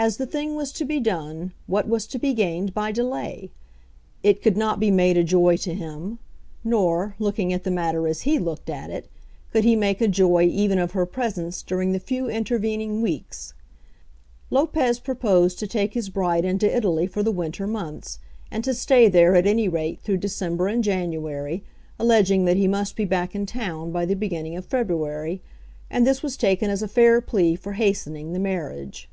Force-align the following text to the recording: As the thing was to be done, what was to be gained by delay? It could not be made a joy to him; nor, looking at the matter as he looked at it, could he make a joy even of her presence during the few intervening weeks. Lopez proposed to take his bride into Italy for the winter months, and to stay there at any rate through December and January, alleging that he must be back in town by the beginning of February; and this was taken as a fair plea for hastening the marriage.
As 0.00 0.16
the 0.16 0.26
thing 0.26 0.54
was 0.54 0.70
to 0.74 0.84
be 0.84 1.00
done, 1.00 1.52
what 1.66 1.88
was 1.88 2.06
to 2.06 2.20
be 2.20 2.32
gained 2.32 2.72
by 2.72 2.92
delay? 2.92 3.50
It 4.22 4.40
could 4.40 4.56
not 4.56 4.78
be 4.78 4.92
made 4.92 5.16
a 5.16 5.24
joy 5.24 5.56
to 5.56 5.74
him; 5.74 6.20
nor, 6.62 7.16
looking 7.18 7.52
at 7.52 7.64
the 7.64 7.72
matter 7.72 8.06
as 8.06 8.20
he 8.22 8.38
looked 8.38 8.70
at 8.70 8.90
it, 8.90 9.10
could 9.52 9.64
he 9.64 9.74
make 9.74 10.00
a 10.00 10.06
joy 10.06 10.44
even 10.44 10.78
of 10.78 10.92
her 10.92 11.04
presence 11.04 11.62
during 11.62 11.90
the 11.90 11.98
few 11.98 12.30
intervening 12.30 13.02
weeks. 13.02 13.54
Lopez 14.50 15.00
proposed 15.00 15.58
to 15.58 15.66
take 15.66 15.94
his 15.94 16.10
bride 16.10 16.44
into 16.44 16.72
Italy 16.72 17.08
for 17.08 17.24
the 17.24 17.32
winter 17.32 17.66
months, 17.66 18.20
and 18.52 18.62
to 18.62 18.74
stay 18.74 19.08
there 19.08 19.34
at 19.34 19.48
any 19.48 19.68
rate 19.68 20.00
through 20.02 20.18
December 20.18 20.68
and 20.68 20.84
January, 20.84 21.64
alleging 21.98 22.44
that 22.44 22.56
he 22.56 22.68
must 22.68 22.94
be 22.94 23.04
back 23.04 23.34
in 23.34 23.46
town 23.46 23.90
by 23.90 24.06
the 24.06 24.14
beginning 24.14 24.54
of 24.54 24.64
February; 24.64 25.42
and 25.90 26.06
this 26.06 26.22
was 26.22 26.36
taken 26.36 26.70
as 26.70 26.84
a 26.84 26.86
fair 26.88 27.20
plea 27.20 27.56
for 27.56 27.72
hastening 27.72 28.32
the 28.32 28.38
marriage. 28.38 29.08